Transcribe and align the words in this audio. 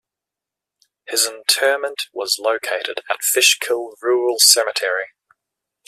His 1.07 1.27
interment 1.27 2.07
was 2.11 2.39
located 2.39 3.01
at 3.07 3.21
Fishkill 3.21 3.93
Rural 4.01 4.37
cemetery. 4.39 5.09